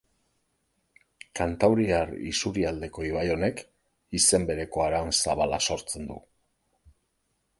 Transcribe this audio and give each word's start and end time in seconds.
Kantauriar 1.39 2.13
isurialdeko 2.29 3.05
ibai 3.09 3.25
honek 3.35 3.61
izen 4.21 4.49
bereko 4.49 4.83
haran 4.87 5.13
zabala 5.19 5.63
sortzen 5.69 6.09
du. 6.13 6.19